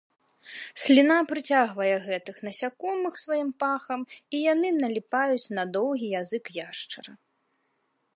[0.83, 4.01] Сліна прыцягвае гэтых насякомых сваім пахам,
[4.37, 7.13] і яны наліпаюць на доўгі язык яшчара.